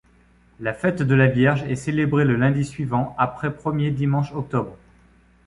La 0.59 0.73
fête 0.73 1.03
de 1.03 1.13
la 1.13 1.27
Vierge 1.27 1.61
est 1.69 1.75
célébrée 1.75 2.25
le 2.25 2.35
lundi 2.35 2.65
suivant 2.65 3.13
après 3.19 3.53
premier 3.53 3.91
dimanche 3.91 4.33
octobre. 4.33 4.75